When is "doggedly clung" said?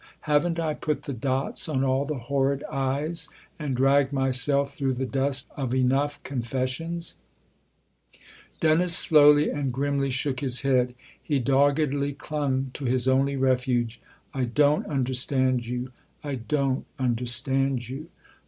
11.37-12.71